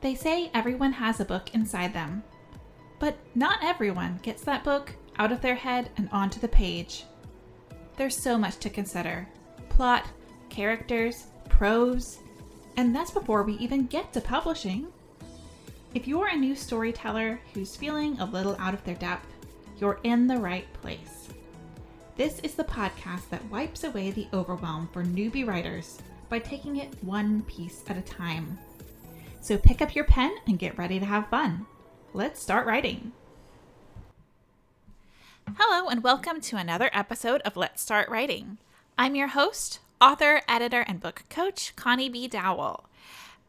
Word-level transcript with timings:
They 0.00 0.14
say 0.14 0.50
everyone 0.54 0.92
has 0.92 1.20
a 1.20 1.24
book 1.26 1.54
inside 1.54 1.92
them, 1.92 2.22
but 2.98 3.16
not 3.34 3.58
everyone 3.62 4.18
gets 4.22 4.42
that 4.44 4.64
book 4.64 4.94
out 5.18 5.32
of 5.32 5.42
their 5.42 5.54
head 5.54 5.90
and 5.96 6.08
onto 6.10 6.40
the 6.40 6.48
page. 6.48 7.04
There's 7.96 8.16
so 8.16 8.38
much 8.38 8.56
to 8.58 8.70
consider 8.70 9.28
plot, 9.68 10.06
characters, 10.48 11.26
prose, 11.48 12.18
and 12.76 12.94
that's 12.94 13.10
before 13.10 13.42
we 13.42 13.54
even 13.54 13.86
get 13.86 14.12
to 14.14 14.20
publishing. 14.20 14.86
If 15.94 16.08
you're 16.08 16.28
a 16.28 16.36
new 16.36 16.54
storyteller 16.54 17.40
who's 17.52 17.76
feeling 17.76 18.18
a 18.20 18.24
little 18.24 18.56
out 18.58 18.74
of 18.74 18.82
their 18.84 18.94
depth, 18.94 19.26
you're 19.78 20.00
in 20.04 20.26
the 20.26 20.38
right 20.38 20.70
place. 20.74 21.28
This 22.16 22.38
is 22.40 22.54
the 22.54 22.64
podcast 22.64 23.28
that 23.30 23.50
wipes 23.50 23.84
away 23.84 24.10
the 24.10 24.28
overwhelm 24.32 24.88
for 24.92 25.02
newbie 25.02 25.46
writers 25.46 25.98
by 26.28 26.38
taking 26.38 26.76
it 26.76 26.94
one 27.02 27.42
piece 27.42 27.82
at 27.88 27.98
a 27.98 28.02
time. 28.02 28.58
So 29.42 29.56
pick 29.56 29.80
up 29.80 29.94
your 29.94 30.04
pen 30.04 30.34
and 30.46 30.58
get 30.58 30.76
ready 30.76 31.00
to 31.00 31.06
have 31.06 31.30
fun. 31.30 31.66
Let's 32.12 32.42
start 32.42 32.66
writing. 32.66 33.12
Hello, 35.56 35.88
and 35.88 36.04
welcome 36.04 36.42
to 36.42 36.58
another 36.58 36.90
episode 36.92 37.40
of 37.40 37.56
Let's 37.56 37.80
Start 37.80 38.10
Writing. 38.10 38.58
I'm 38.98 39.14
your 39.14 39.28
host, 39.28 39.80
author, 39.98 40.42
editor, 40.46 40.84
and 40.86 41.00
book 41.00 41.24
coach, 41.30 41.74
Connie 41.74 42.10
B. 42.10 42.28
Dowell. 42.28 42.84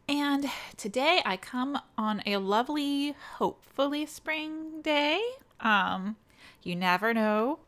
And 0.07 0.49
today 0.77 1.21
I 1.25 1.35
come 1.35 1.77
on 1.97 2.23
a 2.25 2.37
lovely, 2.37 3.13
hopefully 3.33 4.05
spring 4.05 4.81
day. 4.81 5.21
Um, 5.59 6.15
you 6.63 6.73
never 6.77 7.13
know 7.13 7.59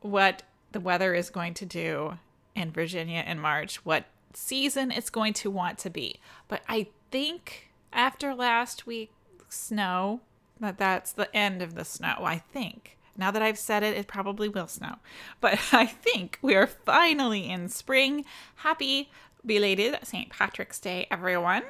what 0.00 0.42
the 0.72 0.80
weather 0.80 1.12
is 1.12 1.28
going 1.28 1.52
to 1.54 1.66
do 1.66 2.18
in 2.54 2.70
Virginia 2.70 3.22
in 3.26 3.38
March, 3.38 3.84
what 3.84 4.06
season 4.32 4.90
it's 4.90 5.10
going 5.10 5.34
to 5.34 5.50
want 5.50 5.78
to 5.80 5.90
be. 5.90 6.18
But 6.48 6.62
I 6.66 6.88
think 7.10 7.70
after 7.92 8.34
last 8.34 8.86
week's 8.86 9.12
snow, 9.48 10.20
that 10.60 10.78
that's 10.78 11.12
the 11.12 11.34
end 11.34 11.62
of 11.62 11.74
the 11.74 11.84
snow. 11.84 12.16
I 12.20 12.38
think. 12.38 12.96
Now 13.18 13.30
that 13.30 13.42
I've 13.42 13.58
said 13.58 13.82
it, 13.82 13.96
it 13.96 14.06
probably 14.06 14.48
will 14.48 14.66
snow. 14.66 14.96
But 15.40 15.58
I 15.72 15.86
think 15.86 16.38
we 16.42 16.54
are 16.54 16.66
finally 16.66 17.48
in 17.48 17.68
spring. 17.68 18.24
Happy 18.56 19.10
belated 19.44 19.98
St. 20.02 20.28
Patrick's 20.28 20.78
Day, 20.78 21.06
everyone. 21.10 21.62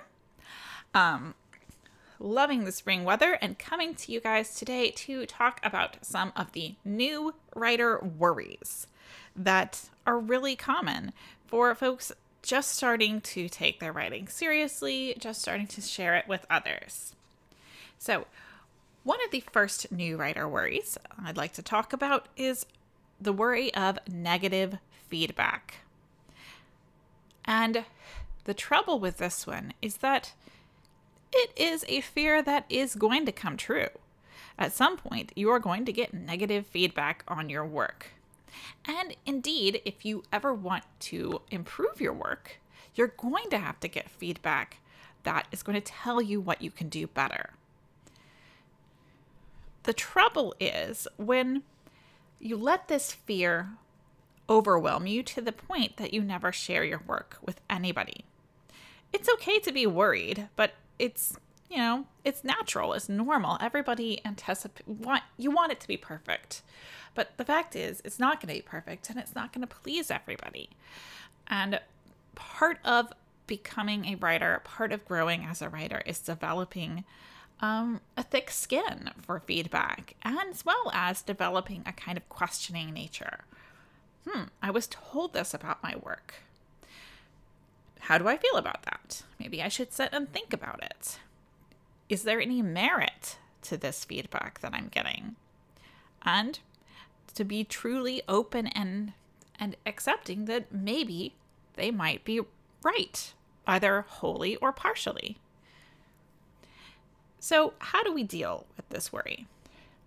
Um, 0.94 1.34
loving 2.18 2.64
the 2.64 2.72
spring 2.72 3.04
weather 3.04 3.32
and 3.34 3.58
coming 3.58 3.94
to 3.94 4.12
you 4.12 4.20
guys 4.20 4.54
today 4.54 4.90
to 4.90 5.26
talk 5.26 5.60
about 5.62 5.98
some 6.04 6.32
of 6.34 6.52
the 6.52 6.74
new 6.84 7.34
writer 7.54 7.98
worries 7.98 8.86
that 9.34 9.90
are 10.06 10.18
really 10.18 10.56
common 10.56 11.12
for 11.46 11.74
folks 11.74 12.12
just 12.46 12.70
starting 12.70 13.20
to 13.20 13.48
take 13.48 13.80
their 13.80 13.92
writing 13.92 14.28
seriously, 14.28 15.14
just 15.18 15.42
starting 15.42 15.66
to 15.66 15.80
share 15.80 16.14
it 16.14 16.28
with 16.28 16.46
others. 16.48 17.14
So, 17.98 18.26
one 19.02 19.18
of 19.24 19.30
the 19.30 19.44
first 19.52 19.92
new 19.92 20.16
writer 20.16 20.48
worries 20.48 20.96
I'd 21.22 21.36
like 21.36 21.52
to 21.54 21.62
talk 21.62 21.92
about 21.92 22.28
is 22.36 22.66
the 23.20 23.32
worry 23.32 23.72
of 23.74 23.98
negative 24.08 24.78
feedback. 25.08 25.78
And 27.44 27.84
the 28.44 28.54
trouble 28.54 28.98
with 28.98 29.18
this 29.18 29.46
one 29.46 29.72
is 29.82 29.98
that 29.98 30.32
it 31.32 31.50
is 31.56 31.84
a 31.88 32.00
fear 32.00 32.42
that 32.42 32.64
is 32.68 32.94
going 32.94 33.26
to 33.26 33.32
come 33.32 33.56
true. 33.56 33.88
At 34.58 34.72
some 34.72 34.96
point, 34.96 35.32
you 35.36 35.50
are 35.50 35.58
going 35.58 35.84
to 35.84 35.92
get 35.92 36.14
negative 36.14 36.66
feedback 36.66 37.24
on 37.28 37.50
your 37.50 37.66
work. 37.66 38.15
And 38.86 39.16
indeed, 39.24 39.80
if 39.84 40.04
you 40.04 40.22
ever 40.32 40.54
want 40.54 40.84
to 41.00 41.42
improve 41.50 42.00
your 42.00 42.12
work, 42.12 42.60
you're 42.94 43.08
going 43.08 43.50
to 43.50 43.58
have 43.58 43.80
to 43.80 43.88
get 43.88 44.08
feedback 44.08 44.78
that 45.24 45.48
is 45.50 45.62
going 45.62 45.74
to 45.74 45.92
tell 45.92 46.22
you 46.22 46.40
what 46.40 46.62
you 46.62 46.70
can 46.70 46.88
do 46.88 47.06
better. 47.08 47.50
The 49.82 49.92
trouble 49.92 50.54
is 50.60 51.06
when 51.16 51.62
you 52.38 52.56
let 52.56 52.88
this 52.88 53.12
fear 53.12 53.70
overwhelm 54.48 55.06
you 55.06 55.22
to 55.24 55.40
the 55.40 55.52
point 55.52 55.96
that 55.96 56.14
you 56.14 56.22
never 56.22 56.52
share 56.52 56.84
your 56.84 57.02
work 57.06 57.38
with 57.44 57.60
anybody. 57.68 58.24
It's 59.12 59.28
okay 59.34 59.58
to 59.60 59.72
be 59.72 59.86
worried, 59.86 60.48
but 60.56 60.74
it's 60.98 61.36
you 61.70 61.76
know 61.78 62.06
it's 62.24 62.44
natural 62.44 62.92
it's 62.92 63.08
normal. 63.08 63.58
Everybody 63.60 64.20
anticipate 64.24 64.86
want 64.86 65.22
you 65.36 65.50
want 65.50 65.72
it 65.72 65.80
to 65.80 65.88
be 65.88 65.96
perfect. 65.96 66.62
But 67.14 67.36
the 67.38 67.44
fact 67.44 67.74
is 67.74 68.02
it's 68.04 68.18
not 68.18 68.40
going 68.40 68.54
to 68.54 68.60
be 68.60 68.66
perfect 68.68 69.08
and 69.10 69.18
it's 69.18 69.34
not 69.34 69.52
going 69.52 69.66
to 69.66 69.74
please 69.74 70.10
everybody. 70.10 70.70
And 71.46 71.80
part 72.34 72.78
of 72.84 73.12
becoming 73.46 74.06
a 74.06 74.16
writer 74.16 74.60
part 74.64 74.92
of 74.92 75.04
growing 75.06 75.44
as 75.44 75.62
a 75.62 75.68
writer 75.68 76.02
is 76.04 76.18
developing 76.18 77.04
um, 77.60 78.00
a 78.16 78.22
thick 78.22 78.50
skin 78.50 79.10
for 79.22 79.40
feedback 79.40 80.14
as 80.22 80.64
well 80.64 80.90
as 80.92 81.22
developing 81.22 81.82
a 81.86 81.92
kind 81.92 82.18
of 82.18 82.28
questioning 82.28 82.92
nature. 82.92 83.44
Hmm 84.28 84.44
i 84.62 84.70
was 84.70 84.86
told 84.88 85.32
this 85.32 85.54
about 85.54 85.82
my 85.82 85.94
work. 86.02 86.34
How 88.00 88.18
do 88.18 88.28
I 88.28 88.36
feel 88.36 88.56
about 88.56 88.82
that? 88.84 89.22
Maybe 89.40 89.62
I 89.62 89.68
should 89.68 89.92
sit 89.92 90.10
and 90.12 90.32
think 90.32 90.52
about 90.52 90.82
it. 90.82 91.18
Is 92.08 92.22
there 92.22 92.40
any 92.40 92.62
merit 92.62 93.38
to 93.62 93.76
this 93.76 94.04
feedback 94.04 94.60
that 94.60 94.74
I'm 94.74 94.88
getting? 94.88 95.36
And 96.22 96.58
to 97.34 97.44
be 97.44 97.64
truly 97.64 98.22
open 98.28 98.66
and 98.68 99.12
and 99.58 99.76
accepting 99.86 100.44
that 100.44 100.72
maybe 100.72 101.34
they 101.74 101.90
might 101.90 102.24
be 102.24 102.40
right, 102.82 103.32
either 103.66 104.04
wholly 104.06 104.56
or 104.56 104.70
partially. 104.72 105.38
So, 107.38 107.74
how 107.78 108.02
do 108.02 108.12
we 108.12 108.22
deal 108.22 108.66
with 108.76 108.88
this 108.88 109.12
worry? 109.12 109.46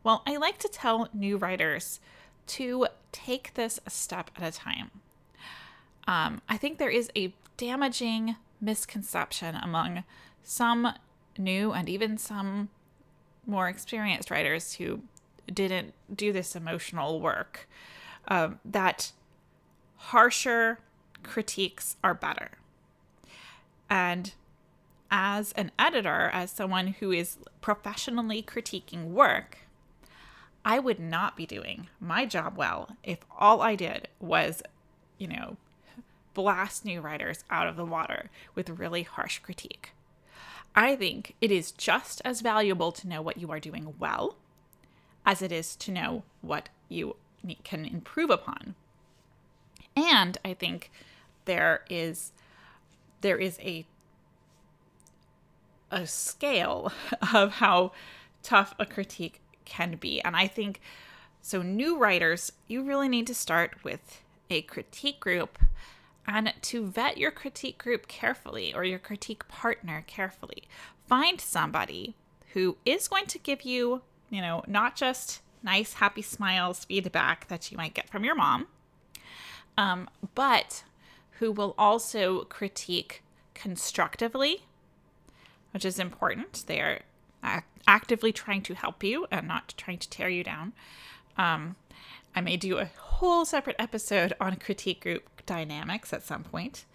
Well, 0.03 0.23
I 0.27 0.37
like 0.37 0.57
to 0.59 0.67
tell 0.67 1.09
new 1.13 1.37
writers 1.37 1.99
to 2.47 2.87
take 3.11 3.53
this 3.53 3.79
a 3.85 3.89
step 3.89 4.31
at 4.35 4.43
a 4.43 4.55
time. 4.55 4.91
Um, 6.07 6.41
I 6.49 6.57
think 6.57 6.77
there 6.77 6.89
is 6.89 7.09
a 7.15 7.33
damaging 7.57 8.35
misconception 8.59 9.55
among 9.55 10.03
some 10.43 10.93
new 11.39 11.71
and 11.71 11.89
even 11.89 12.17
some 12.17 12.69
more 13.45 13.67
experienced 13.67 14.29
writers 14.29 14.73
who 14.73 15.01
didn't 15.51 15.93
do 16.13 16.31
this 16.31 16.55
emotional 16.55 17.19
work 17.19 17.67
um, 18.27 18.59
that 18.63 19.11
harsher 19.95 20.79
critiques 21.23 21.97
are 22.03 22.13
better. 22.13 22.51
And 23.89 24.33
as 25.09 25.51
an 25.53 25.71
editor, 25.79 26.29
as 26.31 26.51
someone 26.51 26.87
who 26.99 27.11
is 27.11 27.37
professionally 27.61 28.43
critiquing 28.43 29.05
work, 29.05 29.57
I 30.63 30.77
would 30.77 30.99
not 30.99 31.35
be 31.35 31.45
doing 31.45 31.87
my 31.99 32.25
job 32.25 32.57
well 32.57 32.95
if 33.03 33.19
all 33.37 33.61
I 33.61 33.75
did 33.75 34.07
was, 34.19 34.61
you 35.17 35.27
know, 35.27 35.57
blast 36.33 36.85
new 36.85 37.01
writers 37.01 37.43
out 37.49 37.67
of 37.67 37.75
the 37.75 37.85
water 37.85 38.29
with 38.53 38.69
really 38.69 39.03
harsh 39.03 39.39
critique. 39.39 39.91
I 40.79 40.95
think 40.95 41.35
it 41.41 41.51
is 41.51 41.73
just 41.73 42.21
as 42.23 42.39
valuable 42.39 42.93
to 42.93 43.07
know 43.07 43.21
what 43.21 43.35
you 43.35 43.51
are 43.51 43.59
doing 43.59 43.95
well 43.99 44.37
as 45.25 45.41
it 45.41 45.51
is 45.51 45.75
to 45.75 45.91
know 45.91 46.23
what 46.39 46.69
you 46.87 47.17
can 47.65 47.83
improve 47.83 48.29
upon. 48.29 48.75
And 49.93 50.37
I 50.45 50.53
think 50.53 50.89
there 51.43 51.83
is 51.89 52.31
there 53.19 53.37
is 53.37 53.59
a 53.59 53.85
a 55.91 56.07
scale 56.07 56.93
of 57.33 57.55
how 57.55 57.91
tough 58.41 58.73
a 58.79 58.85
critique 58.85 59.41
can 59.65 59.97
be. 59.97 60.21
And 60.21 60.33
I 60.33 60.47
think 60.47 60.79
so 61.41 61.61
new 61.61 61.97
writers, 61.97 62.53
you 62.69 62.83
really 62.83 63.09
need 63.09 63.27
to 63.27 63.35
start 63.35 63.83
with 63.83 64.21
a 64.49 64.61
critique 64.61 65.19
group 65.19 65.59
and 66.29 66.53
to 66.61 66.85
vet 66.85 67.17
your 67.17 67.31
critique 67.31 67.79
group 67.79 68.07
carefully 68.07 68.73
or 68.73 68.83
your 68.83 68.99
critique 68.99 69.47
partner 69.47 70.03
carefully. 70.05 70.63
Find 71.07 71.41
somebody 71.41 72.15
who 72.53 72.77
is 72.85 73.07
going 73.07 73.25
to 73.25 73.39
give 73.39 73.63
you, 73.63 74.03
you 74.29 74.41
know, 74.41 74.63
not 74.67 74.95
just 74.95 75.41
nice, 75.63 75.93
happy 75.93 76.21
smiles 76.21 76.85
feedback 76.85 77.47
that 77.47 77.71
you 77.71 77.77
might 77.77 77.95
get 77.95 78.09
from 78.09 78.23
your 78.23 78.35
mom, 78.35 78.67
um, 79.77 80.07
but 80.35 80.83
who 81.39 81.51
will 81.51 81.73
also 81.77 82.43
critique 82.43 83.23
constructively, 83.55 84.63
which 85.71 85.83
is 85.83 85.97
important. 85.97 86.63
They 86.67 86.79
are 86.79 87.65
actively 87.87 88.31
trying 88.31 88.61
to 88.63 88.75
help 88.75 89.03
you 89.03 89.25
and 89.31 89.47
not 89.47 89.73
trying 89.77 89.97
to 89.97 90.09
tear 90.09 90.29
you 90.29 90.43
down. 90.43 90.73
Um, 91.37 91.75
I 92.35 92.41
may 92.41 92.55
do 92.55 92.77
a 92.77 92.85
whole 93.19 93.43
separate 93.43 93.75
episode 93.77 94.33
on 94.39 94.55
critique 94.55 95.01
group 95.01 95.45
dynamics 95.45 96.13
at 96.13 96.23
some 96.23 96.41
point, 96.41 96.85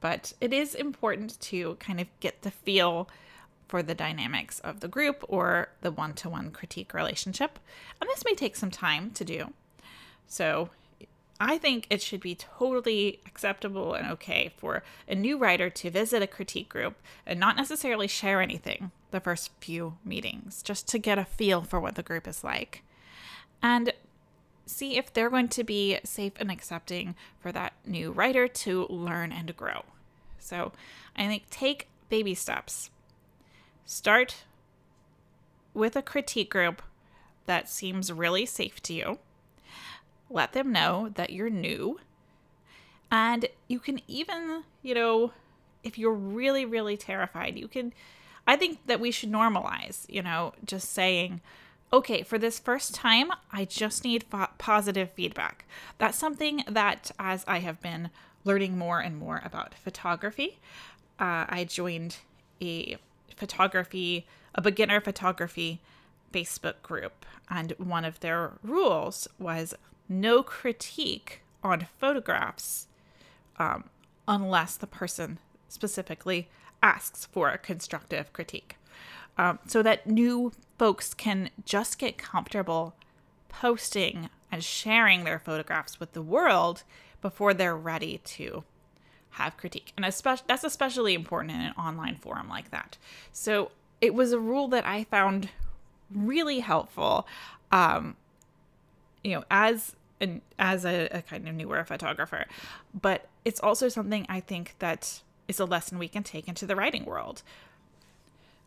but 0.00 0.32
it 0.40 0.50
is 0.50 0.74
important 0.74 1.38
to 1.38 1.74
kind 1.74 2.00
of 2.00 2.06
get 2.18 2.40
the 2.40 2.50
feel 2.50 3.10
for 3.68 3.82
the 3.82 3.94
dynamics 3.94 4.58
of 4.60 4.80
the 4.80 4.88
group 4.88 5.22
or 5.28 5.68
the 5.82 5.90
one 5.90 6.14
to 6.14 6.30
one 6.30 6.50
critique 6.50 6.94
relationship. 6.94 7.58
And 8.00 8.08
this 8.08 8.24
may 8.24 8.34
take 8.34 8.56
some 8.56 8.70
time 8.70 9.10
to 9.10 9.24
do. 9.24 9.52
So 10.26 10.70
I 11.38 11.58
think 11.58 11.86
it 11.90 12.00
should 12.00 12.20
be 12.20 12.34
totally 12.34 13.20
acceptable 13.26 13.92
and 13.92 14.10
okay 14.12 14.54
for 14.56 14.82
a 15.06 15.14
new 15.14 15.36
writer 15.36 15.68
to 15.68 15.90
visit 15.90 16.22
a 16.22 16.26
critique 16.26 16.70
group 16.70 16.96
and 17.26 17.38
not 17.38 17.54
necessarily 17.54 18.06
share 18.06 18.40
anything 18.40 18.92
the 19.10 19.20
first 19.20 19.50
few 19.60 19.98
meetings, 20.06 20.62
just 20.62 20.88
to 20.88 20.98
get 20.98 21.18
a 21.18 21.26
feel 21.26 21.60
for 21.60 21.78
what 21.78 21.96
the 21.96 22.02
group 22.02 22.26
is 22.26 22.42
like. 22.42 22.82
And 23.62 23.92
see 24.66 24.96
if 24.96 25.12
they're 25.12 25.30
going 25.30 25.48
to 25.48 25.64
be 25.64 25.98
safe 26.04 26.32
and 26.36 26.50
accepting 26.50 27.14
for 27.38 27.52
that 27.52 27.72
new 27.86 28.10
writer 28.10 28.48
to 28.48 28.86
learn 28.88 29.32
and 29.32 29.56
grow. 29.56 29.84
So 30.38 30.72
I 31.16 31.26
think 31.26 31.48
take 31.50 31.88
baby 32.08 32.34
steps. 32.34 32.90
Start 33.84 34.44
with 35.72 35.96
a 35.96 36.02
critique 36.02 36.50
group 36.50 36.82
that 37.46 37.68
seems 37.68 38.12
really 38.12 38.44
safe 38.44 38.82
to 38.82 38.92
you 38.92 39.18
let 40.28 40.52
them 40.52 40.72
know 40.72 41.10
that 41.14 41.30
you're 41.30 41.50
new. 41.50 42.00
And 43.10 43.46
you 43.68 43.78
can 43.78 44.00
even, 44.08 44.64
you 44.82 44.94
know, 44.94 45.32
if 45.84 45.98
you're 45.98 46.12
really, 46.12 46.64
really 46.64 46.96
terrified, 46.96 47.56
you 47.56 47.68
can, 47.68 47.92
I 48.46 48.56
think 48.56 48.86
that 48.86 49.00
we 49.00 49.10
should 49.10 49.30
normalize, 49.30 50.04
you 50.08 50.22
know, 50.22 50.52
just 50.64 50.90
saying, 50.92 51.40
okay, 51.92 52.22
for 52.22 52.38
this 52.38 52.58
first 52.58 52.94
time, 52.94 53.30
I 53.52 53.64
just 53.64 54.04
need 54.04 54.24
fo- 54.24 54.48
positive 54.58 55.10
feedback. 55.10 55.64
That's 55.98 56.18
something 56.18 56.62
that, 56.68 57.10
as 57.18 57.44
I 57.46 57.58
have 57.60 57.80
been 57.80 58.10
learning 58.44 58.78
more 58.78 59.00
and 59.00 59.16
more 59.18 59.42
about 59.44 59.74
photography, 59.74 60.58
uh, 61.18 61.46
I 61.48 61.66
joined 61.68 62.16
a 62.60 62.96
photography, 63.36 64.26
a 64.54 64.60
beginner 64.60 65.00
photography 65.00 65.80
Facebook 66.32 66.82
group. 66.82 67.24
And 67.48 67.72
one 67.78 68.04
of 68.04 68.20
their 68.20 68.52
rules 68.62 69.28
was 69.38 69.74
no 70.08 70.42
critique 70.42 71.42
on 71.62 71.86
photographs 71.98 72.86
um, 73.58 73.84
unless 74.28 74.76
the 74.76 74.86
person 74.86 75.38
specifically 75.68 76.48
asks 76.82 77.26
for 77.26 77.50
a 77.50 77.58
constructive 77.58 78.32
critique. 78.32 78.76
Um, 79.38 79.58
so 79.66 79.82
that 79.82 80.06
new 80.06 80.52
folks 80.78 81.14
can 81.14 81.50
just 81.64 81.98
get 81.98 82.18
comfortable 82.18 82.94
posting 83.48 84.28
and 84.52 84.62
sharing 84.62 85.24
their 85.24 85.38
photographs 85.38 85.98
with 85.98 86.12
the 86.12 86.22
world 86.22 86.82
before 87.22 87.54
they're 87.54 87.76
ready 87.76 88.18
to 88.24 88.64
have 89.30 89.56
critique. 89.56 89.92
And 89.96 90.04
especially, 90.04 90.44
that's 90.48 90.64
especially 90.64 91.14
important 91.14 91.52
in 91.52 91.60
an 91.60 91.72
online 91.72 92.16
forum 92.16 92.48
like 92.48 92.70
that. 92.70 92.96
So 93.32 93.70
it 94.00 94.14
was 94.14 94.32
a 94.32 94.38
rule 94.38 94.68
that 94.68 94.86
I 94.86 95.04
found 95.04 95.48
really 96.14 96.60
helpful. 96.60 97.26
Um, 97.72 98.16
you 99.24 99.34
know, 99.34 99.44
as 99.50 99.96
an 100.20 100.40
as 100.58 100.84
a, 100.84 101.08
a 101.10 101.22
kind 101.22 101.48
of 101.48 101.54
newer 101.54 101.84
photographer, 101.84 102.46
but 102.98 103.28
it's 103.44 103.60
also 103.60 103.88
something 103.88 104.24
I 104.28 104.40
think 104.40 104.76
that 104.78 105.20
is 105.48 105.60
a 105.60 105.64
lesson 105.64 105.98
we 105.98 106.08
can 106.08 106.22
take 106.22 106.48
into 106.48 106.66
the 106.66 106.76
writing 106.76 107.04
world. 107.04 107.42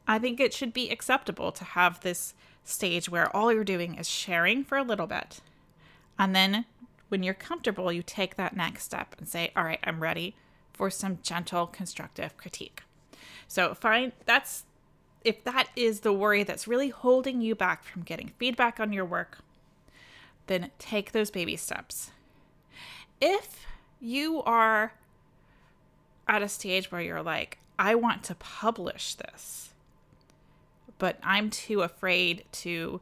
I 0.09 0.17
think 0.17 0.39
it 0.39 0.55
should 0.55 0.73
be 0.73 0.89
acceptable 0.89 1.51
to 1.51 1.63
have 1.63 1.99
this 1.99 2.33
stage 2.63 3.09
where 3.09 3.33
all 3.35 3.53
you're 3.53 3.63
doing 3.63 3.93
is 3.93 4.09
sharing 4.09 4.63
for 4.63 4.75
a 4.75 4.83
little 4.83 5.05
bit. 5.05 5.39
And 6.17 6.35
then 6.35 6.65
when 7.09 7.21
you're 7.21 7.35
comfortable, 7.35 7.93
you 7.93 8.01
take 8.01 8.35
that 8.35 8.57
next 8.57 8.85
step 8.85 9.15
and 9.19 9.27
say, 9.27 9.51
All 9.55 9.63
right, 9.63 9.79
I'm 9.83 10.01
ready 10.01 10.35
for 10.73 10.89
some 10.89 11.19
gentle, 11.21 11.67
constructive 11.67 12.35
critique. 12.37 12.81
So, 13.47 13.75
find 13.75 14.11
that's 14.25 14.65
if 15.23 15.43
that 15.43 15.67
is 15.75 15.99
the 15.99 16.11
worry 16.11 16.41
that's 16.41 16.67
really 16.67 16.89
holding 16.89 17.39
you 17.41 17.53
back 17.53 17.83
from 17.83 18.01
getting 18.01 18.31
feedback 18.39 18.79
on 18.79 18.91
your 18.91 19.05
work, 19.05 19.37
then 20.47 20.71
take 20.79 21.11
those 21.11 21.29
baby 21.29 21.55
steps. 21.55 22.09
If 23.21 23.67
you 24.01 24.41
are 24.41 24.93
at 26.27 26.41
a 26.41 26.49
stage 26.49 26.91
where 26.91 27.01
you're 27.01 27.21
like, 27.21 27.59
I 27.77 27.93
want 27.93 28.23
to 28.23 28.35
publish 28.35 29.13
this, 29.13 29.68
but 30.99 31.17
I'm 31.23 31.49
too 31.49 31.81
afraid 31.81 32.43
to, 32.51 33.01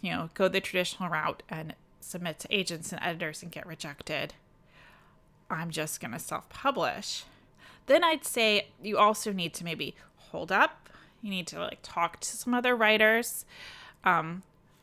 you 0.00 0.10
know, 0.10 0.30
go 0.34 0.46
the 0.46 0.60
traditional 0.60 1.08
route 1.08 1.42
and 1.48 1.74
submit 2.00 2.38
to 2.40 2.54
agents 2.54 2.92
and 2.92 3.02
editors 3.02 3.42
and 3.42 3.50
get 3.50 3.66
rejected. 3.66 4.34
I'm 5.50 5.70
just 5.70 6.00
going 6.00 6.12
to 6.12 6.18
self 6.18 6.48
publish. 6.48 7.24
Then 7.86 8.04
I'd 8.04 8.24
say 8.24 8.68
you 8.82 8.98
also 8.98 9.32
need 9.32 9.54
to 9.54 9.64
maybe 9.64 9.96
hold 10.16 10.52
up. 10.52 10.88
You 11.22 11.30
need 11.30 11.46
to 11.48 11.58
like 11.58 11.78
talk 11.82 12.20
to 12.20 12.36
some 12.36 12.54
other 12.54 12.76
writers. 12.76 13.44
Um, 14.04 14.42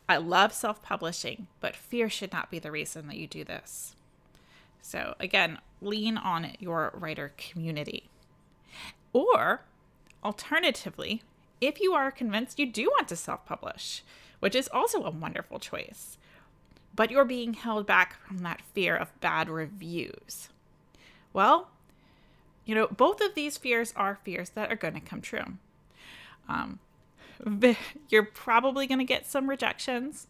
I 0.10 0.18
love 0.18 0.52
self 0.52 0.82
publishing, 0.82 1.48
but 1.60 1.76
fear 1.76 2.10
should 2.10 2.34
not 2.34 2.52
be 2.52 2.60
the 2.60 2.72
reason 2.72 3.08
that 3.08 3.18
you 3.18 3.28
do 3.28 3.44
this. 3.44 3.96
So, 4.82 5.16
again, 5.20 5.60
lean 5.82 6.18
on 6.18 6.54
your 6.60 6.92
writer 6.96 7.34
community. 7.38 8.10
Or, 9.14 9.62
alternatively, 10.24 11.22
if 11.62 11.80
you 11.80 11.94
are 11.94 12.12
convinced 12.12 12.60
you 12.60 12.66
do 12.66 12.90
want 12.90 13.08
to 13.08 13.16
self 13.16 13.46
publish, 13.46 14.04
which 14.40 14.56
is 14.56 14.68
also 14.74 15.04
a 15.04 15.12
wonderful 15.12 15.60
choice, 15.60 16.18
but 16.96 17.12
you're 17.12 17.24
being 17.24 17.54
held 17.54 17.86
back 17.86 18.18
from 18.28 18.40
that 18.40 18.62
fear 18.74 18.98
of 18.98 19.18
bad 19.22 19.48
reviews. 19.48 20.50
Well, 21.31 21.69
you 22.66 22.75
know, 22.75 22.88
both 22.88 23.22
of 23.22 23.36
these 23.36 23.58
fears 23.58 23.94
are 23.96 24.19
fears 24.24 24.50
that 24.52 24.72
are 24.72 24.75
going 24.75 24.96
to 24.96 25.00
come 25.00 25.22
true. 25.22 25.58
Um, 26.50 26.80
you're 28.10 28.24
probably 28.24 28.88
going 28.88 29.00
to 29.00 29.06
get 29.06 29.25
some 29.25 29.50
rejections 29.50 30.28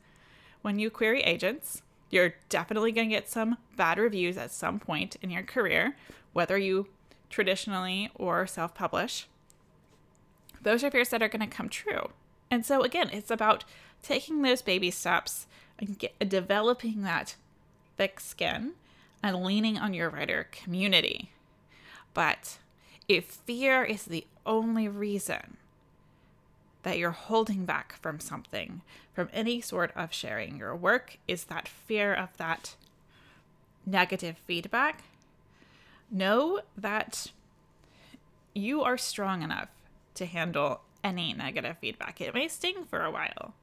when 0.62 0.80
you 0.80 0.90
query 0.90 1.22
agents. 1.22 1.82
You're 2.10 2.36
definitely 2.50 2.92
going 2.92 3.10
to 3.10 3.16
get 3.16 3.30
some 3.30 3.58
bad 3.78 3.98
reviews 3.98 4.38
at 4.38 4.52
some 4.52 4.80
point 4.80 5.16
in 5.22 5.30
your 5.30 5.44
career, 5.44 5.96
whether 6.34 6.58
you 6.58 6.88
traditionally 7.30 8.10
or 8.16 8.46
self 8.46 8.76
publish. 8.76 9.28
Those 10.64 10.84
are 10.84 10.92
fears 10.92 11.10
that 11.10 11.24
are 11.24 11.30
going 11.30 11.48
to 11.48 11.56
come 11.56 11.70
true. 11.70 12.12
And 12.50 12.66
so, 12.66 12.82
again, 12.82 13.10
it's 13.12 13.32
about 13.32 13.64
taking 14.02 14.42
those 14.42 14.62
baby 14.62 14.92
steps 14.92 15.48
and 15.80 15.98
get, 15.98 16.18
developing 16.28 17.02
that 17.04 17.36
thick 17.98 18.20
skin 18.20 18.74
and 19.24 19.44
leaning 19.44 19.78
on 19.78 19.94
your 19.94 20.10
writer 20.10 20.48
community. 20.52 21.32
But 22.14 22.58
if 23.08 23.26
fear 23.26 23.84
is 23.84 24.04
the 24.04 24.26
only 24.46 24.88
reason 24.88 25.58
that 26.84 26.98
you're 26.98 27.12
holding 27.12 27.66
back 27.66 27.94
from 28.02 28.20
something, 28.20 28.82
from 29.14 29.30
any 29.32 29.62
sort 29.62 29.92
of 29.96 30.14
sharing 30.14 30.58
your 30.58 30.76
work, 30.76 31.18
is 31.28 31.46
that 31.46 31.68
fear 31.68 32.14
of 32.14 32.36
that 32.38 32.76
negative 33.86 34.38
feedback. 34.38 35.04
Know 36.10 36.62
that 36.76 37.28
you 38.54 38.82
are 38.82 38.98
strong 38.98 39.44
enough 39.44 39.70
to 40.16 40.26
handle 40.26 40.82
any 41.04 41.34
negative 41.34 41.78
feedback. 41.80 42.22
It 42.22 42.34
may 42.34 42.48
sting 42.48 42.86
for 42.86 43.04
a 43.04 43.12
while, 43.12 43.54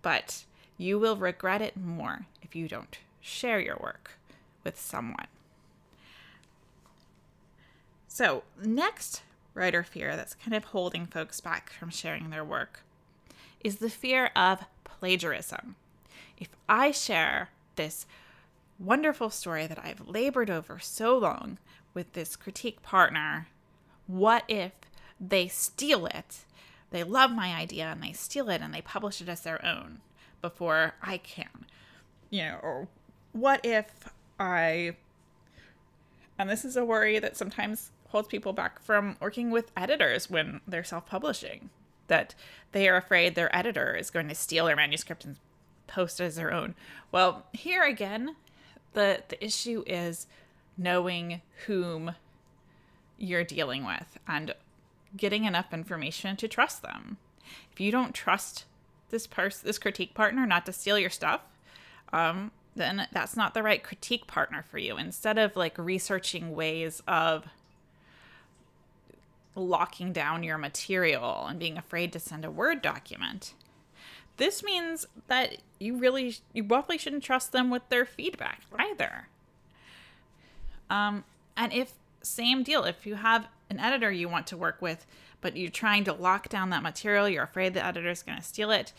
but 0.00 0.44
you 0.78 0.98
will 0.98 1.16
regret 1.16 1.62
it 1.62 1.76
more 1.76 2.26
if 2.42 2.54
you 2.54 2.68
don't 2.68 2.98
share 3.20 3.60
your 3.60 3.78
work 3.80 4.12
with 4.64 4.80
someone. 4.80 5.26
So, 8.08 8.42
next 8.62 9.22
writer 9.54 9.82
fear 9.82 10.16
that's 10.16 10.34
kind 10.34 10.54
of 10.54 10.64
holding 10.64 11.06
folks 11.06 11.40
back 11.40 11.72
from 11.72 11.90
sharing 11.90 12.30
their 12.30 12.44
work 12.44 12.80
is 13.60 13.76
the 13.76 13.90
fear 13.90 14.30
of 14.36 14.64
plagiarism. 14.84 15.76
If 16.38 16.48
I 16.68 16.90
share 16.90 17.50
this 17.76 18.06
wonderful 18.78 19.30
story 19.30 19.66
that 19.66 19.78
I've 19.82 20.08
labored 20.08 20.50
over 20.50 20.78
so 20.78 21.16
long 21.16 21.58
with 21.94 22.12
this 22.12 22.36
critique 22.36 22.82
partner, 22.82 23.48
what 24.06 24.44
if 24.48 24.72
they 25.26 25.48
steal 25.48 26.06
it? 26.06 26.44
They 26.90 27.04
love 27.04 27.30
my 27.30 27.54
idea 27.54 27.86
and 27.86 28.02
they 28.02 28.12
steal 28.12 28.50
it 28.50 28.60
and 28.60 28.74
they 28.74 28.82
publish 28.82 29.20
it 29.20 29.28
as 29.28 29.40
their 29.40 29.64
own 29.64 30.00
before 30.42 30.94
I 31.02 31.18
can. 31.18 31.66
You 32.28 32.42
know, 32.42 32.58
or 32.62 32.88
what 33.32 33.64
if 33.64 34.08
I 34.38 34.96
and 36.38 36.50
this 36.50 36.64
is 36.64 36.76
a 36.76 36.84
worry 36.84 37.18
that 37.18 37.36
sometimes 37.36 37.90
holds 38.08 38.28
people 38.28 38.52
back 38.52 38.80
from 38.82 39.16
working 39.20 39.50
with 39.50 39.70
editors 39.76 40.28
when 40.28 40.60
they're 40.66 40.84
self 40.84 41.06
publishing. 41.06 41.70
That 42.08 42.34
they 42.72 42.88
are 42.88 42.96
afraid 42.96 43.34
their 43.34 43.54
editor 43.56 43.94
is 43.94 44.10
going 44.10 44.28
to 44.28 44.34
steal 44.34 44.66
their 44.66 44.76
manuscript 44.76 45.24
and 45.24 45.36
post 45.86 46.20
it 46.20 46.24
as 46.24 46.36
their 46.36 46.52
own. 46.52 46.74
Well, 47.10 47.46
here 47.52 47.84
again, 47.84 48.36
the, 48.92 49.22
the 49.28 49.42
issue 49.42 49.84
is 49.86 50.26
knowing 50.76 51.42
whom 51.66 52.14
you're 53.18 53.44
dealing 53.44 53.86
with 53.86 54.18
and 54.26 54.54
getting 55.16 55.44
enough 55.44 55.72
information 55.72 56.36
to 56.36 56.48
trust 56.48 56.82
them. 56.82 57.18
If 57.72 57.80
you 57.80 57.90
don't 57.90 58.14
trust 58.14 58.64
this 59.10 59.26
person, 59.26 59.66
this 59.66 59.78
critique 59.78 60.14
partner, 60.14 60.46
not 60.46 60.66
to 60.66 60.72
steal 60.72 60.98
your 60.98 61.10
stuff, 61.10 61.42
um, 62.12 62.50
then 62.74 63.06
that's 63.12 63.36
not 63.36 63.54
the 63.54 63.62
right 63.62 63.82
critique 63.82 64.26
partner 64.26 64.64
for 64.70 64.78
you. 64.78 64.96
Instead 64.96 65.38
of 65.38 65.56
like 65.56 65.76
researching 65.78 66.54
ways 66.54 67.02
of 67.06 67.46
locking 69.54 70.12
down 70.12 70.42
your 70.42 70.58
material 70.58 71.46
and 71.46 71.58
being 71.58 71.76
afraid 71.76 72.12
to 72.12 72.18
send 72.18 72.44
a 72.44 72.50
Word 72.50 72.80
document. 72.80 73.54
this 74.38 74.62
means 74.62 75.06
that 75.28 75.58
you 75.78 75.96
really 75.96 76.36
you 76.52 76.64
probably 76.64 76.98
shouldn't 76.98 77.22
trust 77.22 77.52
them 77.52 77.70
with 77.70 77.86
their 77.88 78.04
feedback 78.04 78.62
either. 78.78 79.28
Um, 80.88 81.24
and 81.56 81.72
if 81.72 81.92
same 82.22 82.62
deal, 82.62 82.84
if 82.84 83.06
you 83.06 83.16
have 83.16 83.46
an 83.72 83.80
editor 83.80 84.10
you 84.10 84.28
want 84.28 84.46
to 84.48 84.56
work 84.56 84.80
with, 84.80 85.06
but 85.40 85.56
you're 85.56 85.70
trying 85.70 86.04
to 86.04 86.12
lock 86.12 86.48
down 86.48 86.70
that 86.70 86.82
material, 86.82 87.28
you're 87.28 87.42
afraid 87.42 87.74
the 87.74 87.84
editor 87.84 88.10
is 88.10 88.22
going 88.22 88.38
to 88.38 88.44
steal 88.44 88.70
it, 88.70 88.92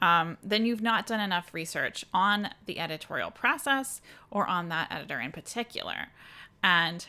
um, 0.00 0.38
then 0.42 0.64
you've 0.64 0.82
not 0.82 1.06
done 1.06 1.20
enough 1.20 1.52
research 1.52 2.04
on 2.14 2.48
the 2.66 2.78
editorial 2.78 3.30
process 3.30 4.00
or 4.30 4.46
on 4.46 4.68
that 4.70 4.90
editor 4.90 5.20
in 5.20 5.32
particular. 5.32 6.08
And, 6.62 7.06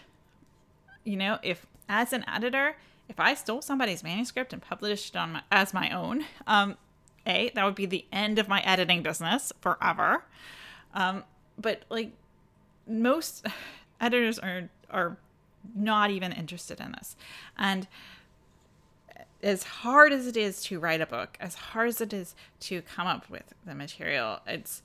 you 1.04 1.16
know, 1.16 1.40
if 1.42 1.66
as 1.88 2.12
an 2.12 2.26
editor, 2.28 2.76
if 3.08 3.20
I 3.20 3.34
stole 3.34 3.62
somebody's 3.62 4.04
manuscript 4.04 4.52
and 4.52 4.62
published 4.62 5.16
it 5.16 5.18
on 5.18 5.34
my, 5.34 5.44
as 5.52 5.74
my 5.74 5.90
own, 5.90 6.26
um, 6.48 6.78
a 7.26 7.52
that 7.54 7.64
would 7.64 7.76
be 7.76 7.86
the 7.86 8.06
end 8.12 8.40
of 8.40 8.48
my 8.48 8.62
editing 8.62 9.04
business 9.04 9.54
forever. 9.62 10.24
Um, 10.94 11.24
but 11.58 11.84
like 11.90 12.12
most 12.88 13.46
editors 14.02 14.40
are 14.40 14.70
are 14.90 15.18
not 15.76 16.10
even 16.10 16.32
interested 16.32 16.80
in 16.80 16.94
this, 16.94 17.16
and 17.58 17.88
as 19.44 19.64
hard 19.64 20.14
as 20.14 20.28
it 20.28 20.38
is 20.38 20.62
to 20.64 20.80
write 20.80 21.02
a 21.02 21.06
book, 21.06 21.38
as 21.40 21.56
hard 21.56 21.90
as 21.90 22.02
it 22.02 22.14
is 22.14 22.36
to 22.60 22.82
come 22.82 23.08
up 23.08 23.30
with 23.30 23.54
the 23.66 23.74
material, 23.74 24.40
it's 24.46 24.82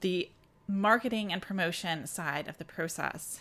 the 0.00 0.28
marketing 0.68 1.32
and 1.32 1.40
promotion 1.40 2.06
side 2.06 2.48
of 2.48 2.58
the 2.58 2.64
process 2.64 3.40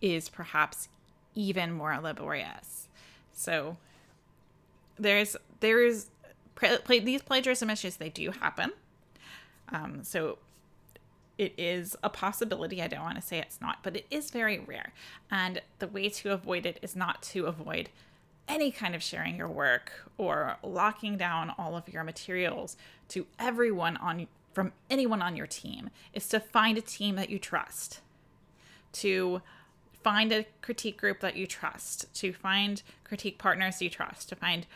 is 0.00 0.28
perhaps 0.28 0.88
even 1.34 1.72
more 1.72 1.98
laborious. 2.00 2.88
So 3.32 3.76
there's 4.98 5.36
there's 5.60 6.10
these 6.88 7.22
plagiarism 7.22 7.70
issues 7.70 7.96
they 7.96 8.10
do 8.10 8.30
happen. 8.30 8.72
Um, 9.70 10.04
so 10.04 10.38
it 11.36 11.54
is 11.58 11.96
a 12.02 12.10
possibility. 12.10 12.80
I 12.82 12.86
don't 12.86 13.02
want 13.02 13.16
to 13.16 13.22
say 13.22 13.38
it's 13.38 13.60
not, 13.60 13.78
but 13.82 13.96
it 13.96 14.06
is 14.10 14.30
very 14.30 14.58
rare. 14.58 14.92
And 15.30 15.60
the 15.78 15.88
way 15.88 16.08
to 16.08 16.32
avoid 16.32 16.64
it 16.66 16.78
is 16.82 16.94
not 16.94 17.22
to 17.24 17.46
avoid 17.46 17.88
any 18.46 18.70
kind 18.70 18.94
of 18.94 19.02
sharing 19.02 19.36
your 19.36 19.48
work 19.48 19.92
or 20.18 20.56
locking 20.62 21.16
down 21.16 21.52
all 21.58 21.76
of 21.76 21.88
your 21.88 22.04
materials 22.04 22.76
to 23.08 23.26
everyone 23.38 23.96
on 23.98 24.26
from 24.52 24.72
anyone 24.88 25.20
on 25.20 25.34
your 25.34 25.46
team 25.46 25.90
is 26.12 26.28
to 26.28 26.38
find 26.38 26.78
a 26.78 26.82
team 26.82 27.16
that 27.16 27.30
you 27.30 27.38
trust 27.38 28.00
to 28.92 29.42
find 30.02 30.30
a 30.30 30.46
critique 30.62 30.96
group 30.96 31.20
that 31.20 31.36
you 31.36 31.46
trust 31.46 32.12
to 32.14 32.32
find 32.32 32.82
critique 33.02 33.38
partners 33.38 33.82
you 33.82 33.90
trust 33.90 34.28
to 34.28 34.36
find 34.36 34.66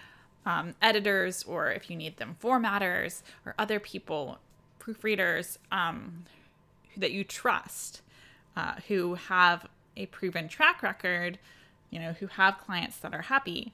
um, 0.47 0.75
editors 0.81 1.45
or 1.45 1.71
if 1.71 1.91
you 1.91 1.97
need 1.97 2.17
them 2.17 2.37
formatters 2.43 3.23
or 3.45 3.55
other 3.59 3.79
people 3.79 4.39
proofreaders 4.81 5.59
um, 5.71 6.25
that 6.99 7.13
you 7.13 7.25
trust 7.25 8.03
uh, 8.57 8.75
who 8.89 9.15
have 9.15 9.67
a 9.97 10.07
proven 10.07 10.49
track 10.49 10.83
record 10.83 11.39
you 11.91 11.99
know, 11.99 12.13
who 12.13 12.27
have 12.27 12.59
clients 12.59 12.99
that 12.99 13.15
are 13.15 13.23
happy, 13.23 13.73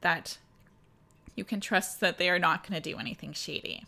that 0.00 0.38
you 1.34 1.44
can 1.44 1.60
trust 1.60 2.00
that 2.00 2.18
they 2.18 2.30
are 2.30 2.38
not 2.38 2.62
going 2.62 2.80
to 2.80 2.90
do 2.90 2.98
anything 2.98 3.32
shady. 3.32 3.84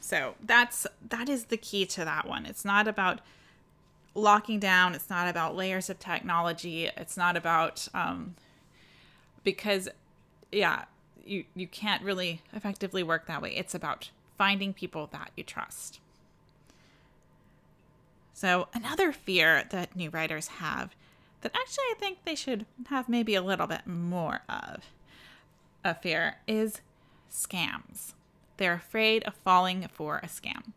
So 0.00 0.34
that's 0.44 0.86
that 1.08 1.28
is 1.28 1.46
the 1.46 1.56
key 1.56 1.86
to 1.86 2.04
that 2.04 2.26
one. 2.26 2.46
It's 2.46 2.64
not 2.64 2.88
about 2.88 3.20
locking 4.14 4.58
down. 4.58 4.94
It's 4.94 5.08
not 5.08 5.28
about 5.28 5.54
layers 5.54 5.88
of 5.88 6.00
technology. 6.00 6.90
It's 6.96 7.16
not 7.16 7.36
about 7.36 7.86
um, 7.94 8.34
because 9.44 9.88
yeah, 10.50 10.86
you 11.24 11.44
you 11.54 11.68
can't 11.68 12.02
really 12.02 12.42
effectively 12.52 13.02
work 13.02 13.26
that 13.26 13.40
way. 13.40 13.54
It's 13.54 13.74
about 13.74 14.10
finding 14.36 14.72
people 14.72 15.08
that 15.12 15.30
you 15.36 15.44
trust. 15.44 16.00
So 18.40 18.68
another 18.72 19.12
fear 19.12 19.64
that 19.68 19.94
new 19.94 20.08
writers 20.08 20.46
have 20.46 20.96
that 21.42 21.54
actually 21.54 21.84
I 21.90 21.94
think 21.98 22.24
they 22.24 22.34
should 22.34 22.64
have 22.86 23.06
maybe 23.06 23.34
a 23.34 23.42
little 23.42 23.66
bit 23.66 23.86
more 23.86 24.40
of 24.48 24.86
a 25.84 25.94
fear 25.94 26.36
is 26.46 26.80
scams. 27.30 28.14
They're 28.56 28.72
afraid 28.72 29.24
of 29.24 29.34
falling 29.34 29.86
for 29.92 30.20
a 30.22 30.26
scam. 30.26 30.72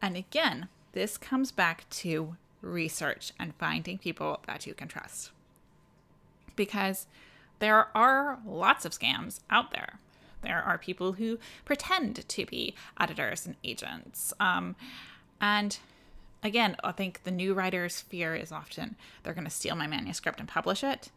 And 0.00 0.16
again, 0.16 0.68
this 0.92 1.18
comes 1.18 1.50
back 1.50 1.90
to 1.90 2.36
research 2.62 3.32
and 3.40 3.56
finding 3.56 3.98
people 3.98 4.38
that 4.46 4.64
you 4.64 4.72
can 4.72 4.86
trust. 4.86 5.32
Because 6.54 7.08
there 7.58 7.88
are 7.92 8.38
lots 8.46 8.84
of 8.84 8.92
scams 8.92 9.40
out 9.50 9.72
there. 9.72 9.98
There 10.42 10.62
are 10.62 10.78
people 10.78 11.14
who 11.14 11.40
pretend 11.64 12.28
to 12.28 12.46
be 12.46 12.76
editors 13.00 13.46
and 13.46 13.56
agents. 13.64 14.32
Um, 14.38 14.76
and 15.40 15.76
again, 16.42 16.76
I 16.82 16.92
think 16.92 17.24
the 17.24 17.30
new 17.30 17.54
writer's 17.54 18.00
fear 18.00 18.34
is 18.34 18.52
often 18.52 18.96
they're 19.22 19.34
going 19.34 19.44
to 19.44 19.50
steal 19.50 19.76
my 19.76 19.86
manuscript 19.86 20.40
and 20.40 20.48
publish 20.48 20.82
it. 20.82 21.10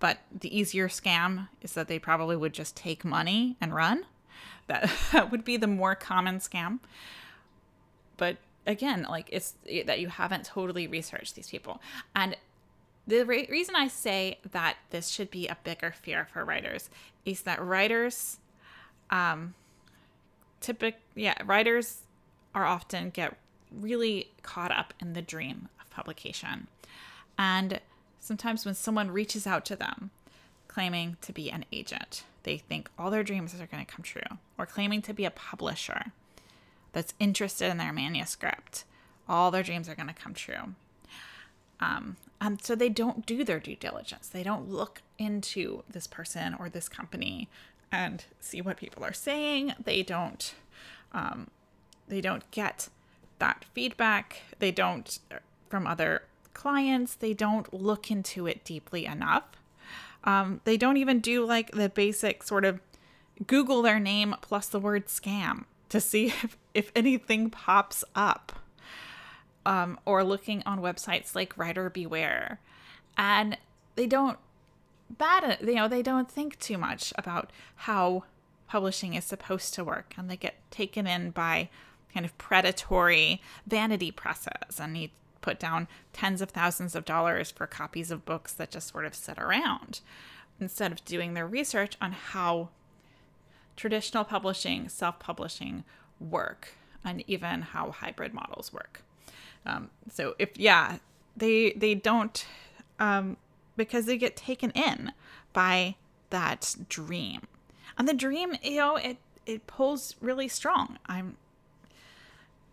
But 0.00 0.18
the 0.36 0.56
easier 0.56 0.88
scam 0.88 1.48
is 1.60 1.72
that 1.72 1.88
they 1.88 1.98
probably 1.98 2.36
would 2.36 2.52
just 2.52 2.76
take 2.76 3.04
money 3.04 3.56
and 3.60 3.74
run. 3.74 4.06
That, 4.68 4.90
that 5.12 5.30
would 5.30 5.44
be 5.44 5.56
the 5.56 5.66
more 5.66 5.94
common 5.94 6.38
scam. 6.38 6.80
But 8.16 8.36
again, 8.66 9.06
like 9.08 9.28
it's 9.32 9.54
that 9.86 10.00
you 10.00 10.08
haven't 10.08 10.44
totally 10.44 10.86
researched 10.86 11.34
these 11.34 11.48
people. 11.48 11.80
And 12.14 12.36
the 13.06 13.24
re- 13.24 13.48
reason 13.50 13.74
I 13.74 13.88
say 13.88 14.38
that 14.52 14.76
this 14.90 15.08
should 15.08 15.30
be 15.30 15.48
a 15.48 15.56
bigger 15.64 15.92
fear 15.92 16.28
for 16.30 16.44
writers 16.44 16.90
is 17.24 17.42
that 17.42 17.64
writers, 17.64 18.38
um, 19.10 19.54
typic, 20.60 20.96
yeah, 21.14 21.34
writers 21.44 22.02
are 22.54 22.66
often 22.66 23.10
get 23.10 23.36
really 23.72 24.30
caught 24.42 24.72
up 24.72 24.94
in 25.00 25.12
the 25.12 25.22
dream 25.22 25.68
of 25.80 25.90
publication. 25.90 26.66
And 27.38 27.80
sometimes 28.20 28.64
when 28.64 28.74
someone 28.74 29.10
reaches 29.10 29.46
out 29.46 29.64
to 29.66 29.76
them 29.76 30.10
claiming 30.66 31.16
to 31.22 31.32
be 31.32 31.50
an 31.50 31.64
agent, 31.72 32.24
they 32.42 32.58
think 32.58 32.90
all 32.98 33.10
their 33.10 33.24
dreams 33.24 33.54
are 33.54 33.66
going 33.66 33.84
to 33.84 33.92
come 33.92 34.02
true, 34.02 34.38
or 34.56 34.66
claiming 34.66 35.02
to 35.02 35.14
be 35.14 35.24
a 35.24 35.30
publisher 35.30 36.12
that's 36.92 37.14
interested 37.18 37.70
in 37.70 37.78
their 37.78 37.92
manuscript, 37.92 38.84
all 39.28 39.50
their 39.50 39.62
dreams 39.62 39.88
are 39.88 39.94
going 39.94 40.08
to 40.08 40.14
come 40.14 40.34
true. 40.34 40.74
Um, 41.80 42.16
and 42.40 42.62
so 42.62 42.74
they 42.74 42.88
don't 42.88 43.26
do 43.26 43.44
their 43.44 43.60
due 43.60 43.76
diligence. 43.76 44.28
They 44.28 44.42
don't 44.42 44.68
look 44.68 45.02
into 45.18 45.82
this 45.90 46.06
person 46.06 46.54
or 46.58 46.68
this 46.68 46.88
company 46.88 47.48
and 47.90 48.24
see 48.40 48.60
what 48.60 48.76
people 48.76 49.04
are 49.04 49.12
saying. 49.12 49.74
They 49.82 50.02
don't. 50.02 50.54
Um, 51.12 51.48
they 52.06 52.20
don't 52.20 52.48
get 52.50 52.88
that 53.38 53.64
feedback. 53.72 54.42
They 54.58 54.70
don't, 54.70 55.18
from 55.68 55.86
other 55.86 56.22
clients, 56.54 57.14
they 57.14 57.34
don't 57.34 57.72
look 57.72 58.10
into 58.10 58.46
it 58.46 58.64
deeply 58.64 59.06
enough. 59.06 59.44
Um, 60.24 60.60
they 60.64 60.76
don't 60.76 60.96
even 60.96 61.20
do 61.20 61.44
like 61.44 61.70
the 61.70 61.88
basic 61.88 62.42
sort 62.42 62.64
of 62.64 62.80
Google 63.46 63.82
their 63.82 64.00
name 64.00 64.34
plus 64.40 64.68
the 64.68 64.80
word 64.80 65.06
scam 65.06 65.64
to 65.88 66.00
see 66.00 66.26
if, 66.42 66.56
if 66.74 66.92
anything 66.94 67.50
pops 67.50 68.04
up. 68.14 68.52
Um, 69.66 70.00
or 70.06 70.24
looking 70.24 70.62
on 70.64 70.80
websites 70.80 71.34
like 71.34 71.58
Writer 71.58 71.90
Beware. 71.90 72.58
And 73.18 73.58
they 73.96 74.06
don't 74.06 74.38
bad 75.10 75.58
you 75.62 75.74
know 75.74 75.88
they 75.88 76.02
don't 76.02 76.30
think 76.30 76.58
too 76.58 76.78
much 76.78 77.12
about 77.16 77.50
how 77.76 78.24
publishing 78.68 79.14
is 79.14 79.24
supposed 79.24 79.72
to 79.74 79.82
work 79.82 80.14
and 80.16 80.30
they 80.30 80.36
get 80.36 80.56
taken 80.70 81.06
in 81.06 81.30
by 81.30 81.68
kind 82.18 82.26
of 82.26 82.36
predatory 82.36 83.40
vanity 83.64 84.10
presses 84.10 84.80
and 84.80 84.96
he 84.96 85.12
put 85.40 85.60
down 85.60 85.86
tens 86.12 86.42
of 86.42 86.50
thousands 86.50 86.96
of 86.96 87.04
dollars 87.04 87.52
for 87.52 87.64
copies 87.64 88.10
of 88.10 88.24
books 88.24 88.52
that 88.52 88.72
just 88.72 88.88
sort 88.88 89.04
of 89.04 89.14
sit 89.14 89.38
around 89.38 90.00
instead 90.58 90.90
of 90.90 91.04
doing 91.04 91.34
their 91.34 91.46
research 91.46 91.96
on 92.00 92.10
how 92.10 92.70
traditional 93.76 94.24
publishing, 94.24 94.88
self 94.88 95.20
publishing 95.20 95.84
work, 96.18 96.70
and 97.04 97.22
even 97.28 97.62
how 97.62 97.92
hybrid 97.92 98.34
models 98.34 98.72
work. 98.72 99.02
Um, 99.64 99.90
so 100.10 100.34
if 100.40 100.58
yeah, 100.58 100.96
they 101.36 101.70
they 101.76 101.94
don't 101.94 102.44
um, 102.98 103.36
because 103.76 104.06
they 104.06 104.18
get 104.18 104.34
taken 104.34 104.72
in 104.72 105.12
by 105.52 105.94
that 106.30 106.74
dream, 106.88 107.42
and 107.96 108.08
the 108.08 108.12
dream 108.12 108.56
you 108.60 108.78
know 108.78 108.96
it 108.96 109.18
it 109.46 109.68
pulls 109.68 110.16
really 110.20 110.48
strong. 110.48 110.98
I'm 111.06 111.36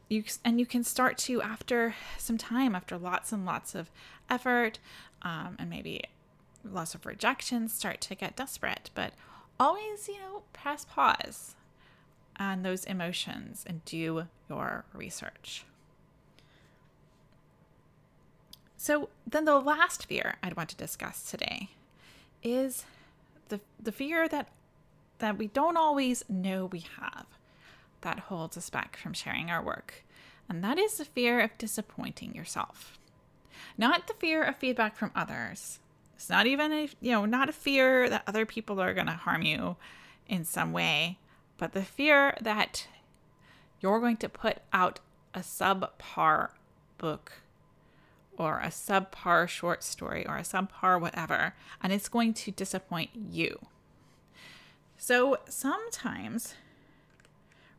you 0.07 0.23
and 0.43 0.59
you 0.59 0.65
can 0.65 0.83
start 0.83 1.17
to 1.17 1.41
after 1.41 1.95
some 2.17 2.37
time 2.37 2.75
after 2.75 2.97
lots 2.97 3.31
and 3.31 3.45
lots 3.45 3.75
of 3.75 3.89
effort 4.29 4.79
um, 5.21 5.55
and 5.59 5.69
maybe 5.69 6.03
lots 6.63 6.95
of 6.95 7.05
rejection 7.05 7.67
start 7.67 8.01
to 8.01 8.15
get 8.15 8.35
desperate. 8.35 8.89
But 8.93 9.13
always 9.59 10.07
you 10.07 10.19
know 10.19 10.43
press 10.53 10.85
pause 10.85 11.55
on 12.37 12.63
those 12.63 12.83
emotions 12.85 13.63
and 13.67 13.83
do 13.85 14.27
your 14.49 14.85
research. 14.93 15.65
So 18.77 19.09
then 19.25 19.45
the 19.45 19.59
last 19.59 20.05
fear 20.05 20.35
i'd 20.43 20.55
want 20.55 20.69
to 20.69 20.75
discuss 20.75 21.29
today 21.29 21.69
is 22.43 22.85
the 23.49 23.59
the 23.81 23.91
fear 23.91 24.27
that 24.27 24.49
that 25.19 25.37
we 25.37 25.47
don't 25.47 25.77
always 25.77 26.23
know 26.29 26.65
we 26.65 26.83
have 27.01 27.25
that 28.05 28.19
holds 28.19 28.55
us 28.55 28.69
back 28.69 28.95
from 28.97 29.13
sharing 29.13 29.49
our 29.49 29.63
work. 29.63 30.05
And 30.47 30.63
that 30.63 30.77
is 30.77 30.97
the 30.97 31.05
fear 31.05 31.39
of 31.39 31.57
disappointing 31.57 32.35
yourself. 32.35 32.99
Not 33.79 34.07
the 34.07 34.13
fear 34.13 34.43
of 34.43 34.57
feedback 34.57 34.95
from 34.95 35.11
others. 35.15 35.79
It's 36.15 36.29
not 36.29 36.45
even 36.45 36.71
a, 36.71 36.89
you 37.01 37.11
know, 37.11 37.25
not 37.25 37.49
a 37.49 37.53
fear 37.53 38.07
that 38.07 38.23
other 38.27 38.45
people 38.45 38.79
are 38.79 38.93
going 38.93 39.07
to 39.07 39.13
harm 39.13 39.41
you 39.41 39.75
in 40.27 40.45
some 40.45 40.71
way, 40.71 41.17
but 41.57 41.73
the 41.73 41.81
fear 41.81 42.37
that 42.39 42.87
you're 43.81 43.99
going 43.99 44.17
to 44.17 44.29
put 44.29 44.59
out 44.71 44.99
a 45.33 45.39
subpar 45.39 46.49
book 46.99 47.33
or 48.37 48.59
a 48.59 48.67
subpar 48.67 49.47
short 49.47 49.83
story 49.83 50.27
or 50.27 50.37
a 50.37 50.41
subpar 50.41 51.01
whatever, 51.01 51.55
and 51.81 51.91
it's 51.91 52.07
going 52.07 52.35
to 52.35 52.51
disappoint 52.51 53.09
you. 53.15 53.65
So 54.95 55.39
sometimes 55.49 56.53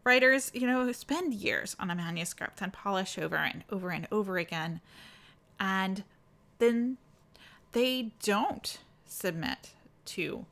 writers, 0.06 0.52
you 0.54 0.66
know, 0.66 0.90
spend 0.92 1.34
years 1.34 1.74
on 1.80 1.90
a 1.90 1.94
manuscript 1.94 2.62
and 2.62 2.72
polish 2.72 3.18
over 3.18 3.36
and 3.36 3.64
over 3.70 3.90
and 3.90 4.06
over 4.12 4.38
again, 4.38 4.80
and 5.58 6.04
then 6.58 6.96
they 7.72 8.12
don't 8.22 8.78
submit 9.04 9.74
to 10.04 10.46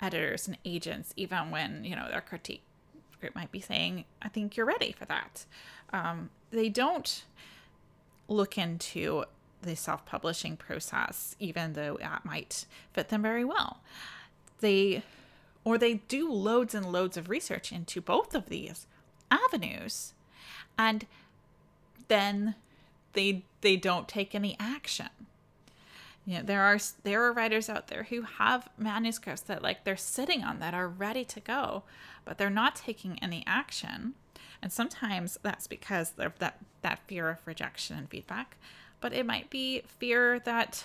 editors 0.00 0.48
and 0.48 0.56
agents, 0.64 1.12
even 1.14 1.50
when, 1.50 1.84
you 1.84 1.94
know, 1.94 2.08
their 2.08 2.22
critique 2.22 2.62
group 3.20 3.34
might 3.34 3.52
be 3.52 3.60
saying, 3.60 4.04
I 4.22 4.28
think 4.28 4.56
you're 4.56 4.66
ready 4.66 4.92
for 4.92 5.04
that. 5.04 5.44
Um, 5.92 6.30
they 6.50 6.68
don't 6.70 7.24
look 8.28 8.56
into 8.58 9.24
the 9.62 9.76
self 9.76 10.06
publishing 10.06 10.56
process, 10.56 11.36
even 11.38 11.74
though 11.74 11.98
that 12.00 12.24
might 12.24 12.64
fit 12.92 13.10
them 13.10 13.22
very 13.22 13.44
well. 13.44 13.80
They 14.60 15.02
or 15.66 15.76
they 15.76 15.94
do 15.94 16.32
loads 16.32 16.76
and 16.76 16.92
loads 16.92 17.16
of 17.16 17.28
research 17.28 17.72
into 17.72 18.00
both 18.00 18.36
of 18.36 18.48
these 18.48 18.86
avenues. 19.32 20.14
And 20.78 21.06
then 22.06 22.54
they 23.14 23.42
they 23.62 23.76
don't 23.76 24.06
take 24.06 24.32
any 24.32 24.56
action. 24.60 25.08
You 26.24 26.36
know 26.36 26.44
there 26.44 26.62
are 26.62 26.78
there 27.02 27.24
are 27.24 27.32
writers 27.32 27.68
out 27.68 27.88
there 27.88 28.04
who 28.04 28.22
have 28.22 28.68
manuscripts 28.78 29.42
that 29.42 29.60
like 29.60 29.82
they're 29.82 29.96
sitting 29.96 30.44
on 30.44 30.60
that 30.60 30.72
are 30.72 30.88
ready 30.88 31.24
to 31.24 31.40
go 31.40 31.82
but 32.24 32.38
they're 32.38 32.48
not 32.48 32.76
taking 32.76 33.18
any 33.20 33.42
action. 33.44 34.14
And 34.62 34.72
sometimes 34.72 35.36
that's 35.42 35.66
because 35.66 36.12
of 36.16 36.38
that 36.38 36.60
that 36.82 37.00
fear 37.08 37.28
of 37.28 37.44
rejection 37.44 37.98
and 37.98 38.08
feedback 38.08 38.56
but 39.00 39.12
it 39.12 39.26
might 39.26 39.50
be 39.50 39.82
fear 39.98 40.38
that 40.38 40.84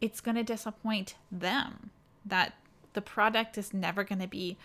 it's 0.00 0.20
going 0.20 0.36
to 0.36 0.44
disappoint 0.44 1.16
them 1.32 1.90
that 2.24 2.54
the 2.94 3.02
product 3.02 3.56
is 3.58 3.72
never 3.72 4.04
going 4.04 4.20
to 4.20 4.28
be 4.28 4.56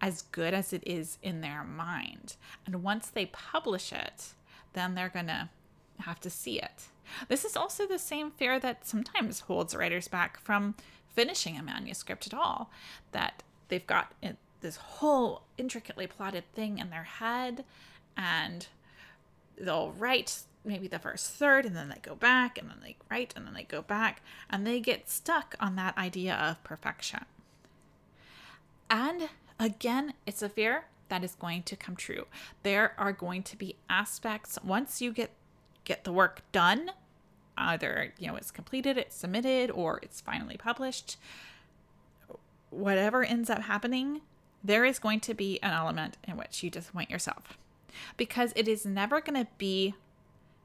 as 0.00 0.22
good 0.22 0.52
as 0.52 0.72
it 0.72 0.82
is 0.86 1.18
in 1.22 1.40
their 1.40 1.64
mind 1.64 2.36
and 2.66 2.82
once 2.82 3.08
they 3.08 3.26
publish 3.26 3.92
it 3.92 4.34
then 4.74 4.94
they're 4.94 5.08
going 5.08 5.26
to 5.26 5.48
have 6.00 6.20
to 6.20 6.28
see 6.28 6.58
it 6.58 6.88
this 7.28 7.44
is 7.44 7.56
also 7.56 7.86
the 7.86 7.98
same 7.98 8.30
fear 8.30 8.58
that 8.60 8.86
sometimes 8.86 9.40
holds 9.40 9.74
writers 9.74 10.08
back 10.08 10.38
from 10.40 10.74
finishing 11.16 11.56
a 11.56 11.62
manuscript 11.62 12.26
at 12.26 12.34
all, 12.34 12.70
that 13.12 13.42
they've 13.68 13.86
got 13.86 14.12
this 14.60 14.76
whole 14.76 15.42
intricately 15.56 16.06
plotted 16.06 16.44
thing 16.52 16.78
in 16.78 16.90
their 16.90 17.04
head 17.04 17.64
and 18.16 18.66
they'll 19.58 19.92
write 19.92 20.40
maybe 20.64 20.88
the 20.88 20.98
first 20.98 21.30
third 21.30 21.64
and 21.64 21.76
then 21.76 21.88
they 21.88 21.98
go 22.02 22.14
back 22.14 22.58
and 22.58 22.68
then 22.68 22.78
they 22.82 22.96
write 23.10 23.32
and 23.36 23.46
then 23.46 23.54
they 23.54 23.62
go 23.62 23.80
back 23.82 24.20
and 24.50 24.66
they 24.66 24.80
get 24.80 25.08
stuck 25.08 25.54
on 25.60 25.76
that 25.76 25.96
idea 25.96 26.34
of 26.34 26.62
perfection. 26.64 27.24
And 28.90 29.28
again, 29.58 30.14
it's 30.26 30.42
a 30.42 30.48
fear 30.48 30.84
that 31.08 31.24
is 31.24 31.34
going 31.34 31.62
to 31.64 31.76
come 31.76 31.96
true. 31.96 32.26
There 32.62 32.92
are 32.98 33.12
going 33.12 33.42
to 33.44 33.56
be 33.56 33.76
aspects 33.88 34.58
once 34.64 35.00
you 35.00 35.12
get 35.12 35.30
get 35.84 36.02
the 36.02 36.12
work 36.12 36.42
done, 36.50 36.90
either, 37.56 38.12
you 38.18 38.26
know, 38.26 38.34
it's 38.34 38.50
completed, 38.50 38.98
it's 38.98 39.14
submitted, 39.14 39.70
or 39.70 40.00
it's 40.02 40.20
finally 40.20 40.56
published, 40.56 41.16
whatever 42.70 43.22
ends 43.22 43.48
up 43.48 43.62
happening, 43.62 44.20
there 44.64 44.84
is 44.84 44.98
going 44.98 45.20
to 45.20 45.32
be 45.32 45.60
an 45.62 45.70
element 45.70 46.16
in 46.26 46.36
which 46.36 46.62
you 46.62 46.70
disappoint 46.70 47.08
yourself 47.08 47.56
because 48.16 48.52
it 48.56 48.66
is 48.66 48.84
never 48.84 49.20
going 49.20 49.40
to 49.40 49.50
be 49.58 49.94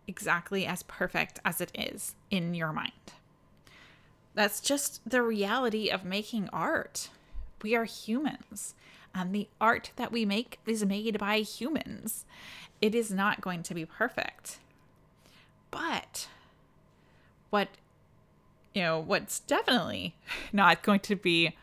exactly 0.07 0.65
as 0.65 0.83
perfect 0.83 1.39
as 1.45 1.61
it 1.61 1.71
is 1.75 2.15
in 2.29 2.53
your 2.53 2.73
mind. 2.73 2.91
That's 4.33 4.59
just 4.59 5.07
the 5.07 5.21
reality 5.21 5.89
of 5.89 6.03
making 6.03 6.49
art. 6.51 7.09
We 7.61 7.75
are 7.75 7.85
humans, 7.85 8.75
and 9.13 9.33
the 9.33 9.47
art 9.59 9.91
that 9.95 10.11
we 10.11 10.25
make 10.25 10.59
is 10.65 10.85
made 10.85 11.19
by 11.19 11.39
humans. 11.39 12.25
It 12.81 12.95
is 12.95 13.11
not 13.11 13.41
going 13.41 13.63
to 13.63 13.73
be 13.73 13.85
perfect. 13.85 14.59
But 15.69 16.27
what 17.49 17.69
you 18.73 18.81
know, 18.81 18.99
what's 18.99 19.39
definitely 19.39 20.15
not 20.53 20.81
going 20.81 21.01
to 21.01 21.15
be 21.15 21.55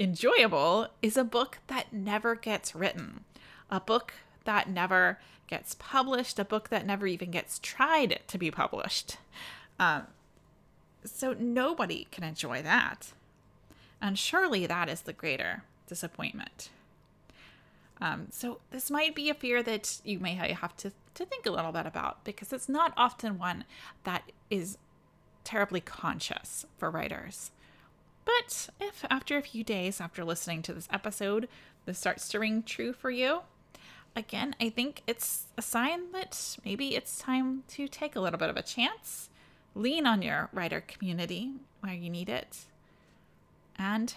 enjoyable 0.00 0.88
is 1.02 1.16
a 1.16 1.24
book 1.24 1.58
that 1.68 1.92
never 1.92 2.34
gets 2.34 2.74
written, 2.74 3.24
a 3.70 3.80
book 3.80 4.14
that 4.44 4.68
never 4.68 5.18
gets 5.46 5.74
published, 5.78 6.38
a 6.38 6.44
book 6.44 6.68
that 6.68 6.86
never 6.86 7.06
even 7.06 7.30
gets 7.30 7.58
tried 7.58 8.20
to 8.28 8.38
be 8.38 8.50
published. 8.50 9.18
Um, 9.78 10.06
so 11.04 11.34
nobody 11.38 12.06
can 12.10 12.24
enjoy 12.24 12.62
that. 12.62 13.12
And 14.00 14.18
surely 14.18 14.66
that 14.66 14.88
is 14.88 15.02
the 15.02 15.12
greater 15.12 15.64
disappointment. 15.86 16.70
Um, 18.00 18.28
so 18.30 18.60
this 18.70 18.90
might 18.90 19.14
be 19.14 19.28
a 19.28 19.34
fear 19.34 19.62
that 19.62 20.00
you 20.04 20.20
may 20.20 20.34
have 20.34 20.76
to, 20.78 20.92
to 21.14 21.24
think 21.24 21.46
a 21.46 21.50
little 21.50 21.72
bit 21.72 21.86
about 21.86 22.24
because 22.24 22.52
it's 22.52 22.68
not 22.68 22.92
often 22.96 23.38
one 23.38 23.64
that 24.04 24.30
is 24.50 24.78
terribly 25.42 25.80
conscious 25.80 26.64
for 26.76 26.90
writers. 26.90 27.50
But 28.24 28.68
if 28.78 29.04
after 29.10 29.36
a 29.36 29.42
few 29.42 29.64
days 29.64 30.00
after 30.00 30.24
listening 30.24 30.62
to 30.62 30.74
this 30.74 30.88
episode, 30.92 31.48
this 31.86 31.98
starts 31.98 32.28
to 32.28 32.38
ring 32.38 32.62
true 32.62 32.92
for 32.92 33.10
you, 33.10 33.40
again, 34.14 34.54
I 34.60 34.68
think 34.68 35.02
it's 35.06 35.46
a 35.56 35.62
sign 35.62 36.12
that 36.12 36.58
maybe 36.64 36.94
it's 36.94 37.18
time 37.18 37.64
to 37.68 37.88
take 37.88 38.14
a 38.14 38.20
little 38.20 38.38
bit 38.38 38.50
of 38.50 38.56
a 38.56 38.62
chance, 38.62 39.30
lean 39.74 40.06
on 40.06 40.22
your 40.22 40.50
writer 40.52 40.82
community 40.82 41.52
where 41.80 41.94
you 41.94 42.10
need 42.10 42.28
it, 42.28 42.66
and 43.78 44.14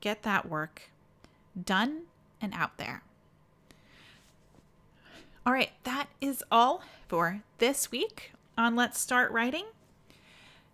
get 0.00 0.22
that 0.22 0.48
work 0.48 0.90
done 1.62 2.02
and 2.40 2.52
out 2.54 2.76
there. 2.78 3.02
All 5.46 5.52
right, 5.52 5.70
that 5.84 6.08
is 6.20 6.42
all 6.50 6.82
for 7.06 7.42
this 7.58 7.90
week 7.90 8.32
on 8.56 8.76
Let's 8.76 8.98
Start 8.98 9.30
Writing. 9.30 9.66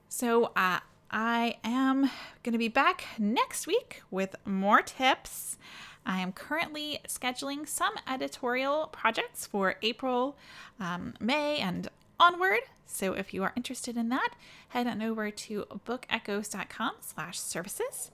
So, 0.09 0.53
uh, 0.57 0.81
I 1.11 1.57
am 1.65 2.09
going 2.45 2.53
to 2.53 2.59
be 2.59 2.69
back 2.69 3.05
next 3.19 3.67
week 3.67 4.03
with 4.13 4.37
more 4.45 4.81
tips. 4.81 5.59
I 6.07 6.21
am 6.21 6.33
currently 6.33 7.01
scheduling 7.09 7.67
some 7.67 7.95
editorial 8.09 8.89
projects 8.93 9.45
for 9.45 9.75
April, 9.83 10.37
um, 10.79 11.15
May, 11.19 11.59
and 11.59 11.89
onward. 12.21 12.61
So 12.93 13.15
if 13.15 13.33
you 13.33 13.43
are 13.43 13.53
interested 13.57 13.97
in 13.97 14.09
that, 14.11 14.31
head 14.69 14.87
on 14.87 15.01
over 15.01 15.31
to 15.31 15.65
bookechoes.com 15.87 16.93
slash 17.01 17.39
services. 17.39 18.11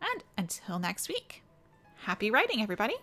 And 0.00 0.24
until 0.36 0.78
next 0.78 1.08
week, 1.08 1.42
happy 2.04 2.30
writing, 2.30 2.60
everybody. 2.62 2.96